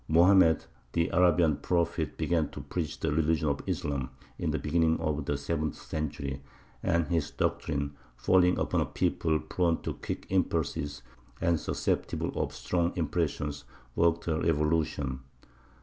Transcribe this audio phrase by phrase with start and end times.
[0.07, 5.25] Mohammed the Arabian Prophet began to preach the religion of Islam in the beginning of
[5.25, 6.41] the seventh century,
[6.81, 11.03] and his doctrine, falling upon a people prone to quick impulses
[11.39, 13.63] and susceptible of strong impressions,
[13.95, 15.19] worked a revolution.